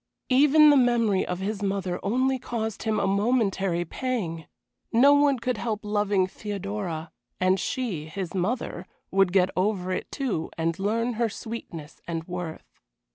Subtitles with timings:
[0.29, 4.47] Even the memory of his mother only caused him a momentary pang.
[4.91, 10.49] No one could help loving Theodora, and she his mother would get over it, too,
[10.57, 12.65] and learn her sweetness and worth.